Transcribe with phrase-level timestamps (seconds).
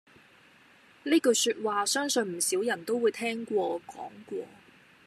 [1.03, 4.47] 呢句說話相信唔少人都會聽過講過